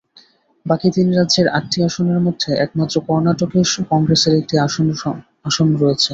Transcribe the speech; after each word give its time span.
বাকি 0.65 0.87
তিন 0.95 1.07
রাজ্যের 1.17 1.47
আটটি 1.57 1.79
আসনের 1.87 2.19
মধ্যে 2.19 2.49
একমাত্র 2.65 2.95
কর্ণাটকে 3.07 3.59
কংগ্রেসের 3.91 4.33
একটি 4.41 4.55
আসন 5.47 5.67
রয়েছে। 5.75 6.09